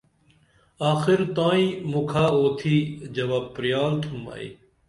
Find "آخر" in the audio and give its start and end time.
0.91-1.19